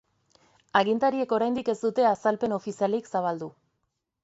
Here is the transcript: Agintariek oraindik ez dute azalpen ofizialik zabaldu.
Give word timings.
Agintariek 0.79 1.35
oraindik 1.37 1.69
ez 1.75 1.77
dute 1.83 2.07
azalpen 2.13 2.59
ofizialik 2.59 3.13
zabaldu. 3.15 3.53